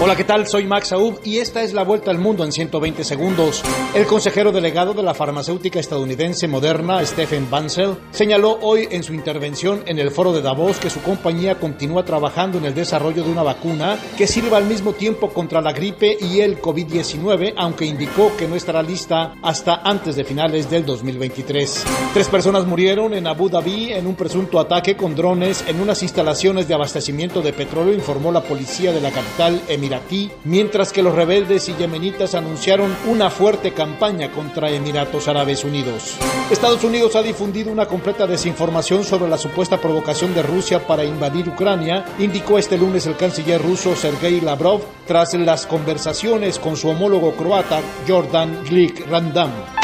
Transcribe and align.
Hola, 0.00 0.14
¿qué 0.14 0.22
tal? 0.22 0.46
Soy 0.46 0.64
Max 0.64 0.92
Aub 0.92 1.18
y 1.24 1.38
esta 1.38 1.60
es 1.64 1.72
la 1.72 1.82
vuelta 1.82 2.12
al 2.12 2.18
mundo 2.18 2.44
en 2.44 2.52
120 2.52 3.02
segundos. 3.02 3.64
El 3.96 4.06
consejero 4.06 4.52
delegado 4.52 4.94
de 4.94 5.02
la 5.02 5.12
farmacéutica 5.12 5.80
estadounidense 5.80 6.46
Moderna, 6.46 7.04
Stephen 7.04 7.50
Bancel, 7.50 7.96
señaló 8.12 8.60
hoy 8.62 8.86
en 8.92 9.02
su 9.02 9.12
intervención 9.12 9.82
en 9.86 9.98
el 9.98 10.12
foro 10.12 10.32
de 10.32 10.40
Davos 10.40 10.78
que 10.78 10.88
su 10.88 11.02
compañía 11.02 11.56
continúa 11.56 12.04
trabajando 12.04 12.58
en 12.58 12.66
el 12.66 12.76
desarrollo 12.76 13.24
de 13.24 13.30
una 13.30 13.42
vacuna 13.42 13.98
que 14.16 14.28
sirva 14.28 14.58
al 14.58 14.66
mismo 14.66 14.92
tiempo 14.92 15.30
contra 15.30 15.60
la 15.60 15.72
gripe 15.72 16.16
y 16.20 16.42
el 16.42 16.62
COVID-19, 16.62 17.54
aunque 17.56 17.84
indicó 17.84 18.36
que 18.36 18.46
no 18.46 18.54
estará 18.54 18.84
lista 18.84 19.34
hasta 19.42 19.82
antes 19.82 20.14
de 20.14 20.22
finales 20.22 20.70
del 20.70 20.86
2023. 20.86 21.84
Tres 22.14 22.28
personas 22.28 22.66
murieron 22.66 23.14
en 23.14 23.26
Abu 23.26 23.48
Dhabi 23.48 23.92
en 23.94 24.06
un 24.06 24.14
presunto 24.14 24.60
ataque 24.60 24.96
con 24.96 25.16
drones 25.16 25.64
en 25.66 25.80
unas 25.80 26.04
instalaciones 26.04 26.68
de 26.68 26.74
abastecimiento 26.74 27.42
de 27.42 27.52
petróleo, 27.52 27.94
informó 27.94 28.30
la 28.30 28.44
policía 28.44 28.92
de 28.92 29.00
la 29.00 29.10
capital 29.10 29.60
emiratí 29.88 30.30
mientras 30.44 30.92
que 30.92 31.02
los 31.02 31.14
rebeldes 31.14 31.68
y 31.68 31.74
yemenitas 31.74 32.34
anunciaron 32.34 32.94
una 33.06 33.30
fuerte 33.30 33.72
campaña 33.72 34.30
contra 34.30 34.70
Emiratos 34.70 35.28
Árabes 35.28 35.64
Unidos. 35.64 36.16
Estados 36.50 36.84
Unidos 36.84 37.16
ha 37.16 37.22
difundido 37.22 37.72
una 37.72 37.86
completa 37.86 38.26
desinformación 38.26 39.04
sobre 39.04 39.30
la 39.30 39.38
supuesta 39.38 39.80
provocación 39.80 40.34
de 40.34 40.42
Rusia 40.42 40.86
para 40.86 41.04
invadir 41.04 41.48
Ucrania, 41.48 42.04
indicó 42.18 42.58
este 42.58 42.76
lunes 42.76 43.06
el 43.06 43.16
canciller 43.16 43.62
ruso 43.62 43.96
Sergei 43.96 44.40
Lavrov 44.40 44.82
tras 45.06 45.32
las 45.34 45.66
conversaciones 45.66 46.58
con 46.58 46.76
su 46.76 46.88
homólogo 46.88 47.32
croata 47.32 47.80
Jordan 48.06 48.64
Glik 48.64 49.08
Randam. 49.08 49.77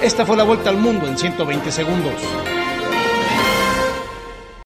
Esta 0.01 0.25
fue 0.25 0.35
la 0.35 0.43
vuelta 0.43 0.69
al 0.69 0.77
mundo 0.77 1.07
en 1.07 1.17
120 1.17 1.71
segundos. 1.71 2.60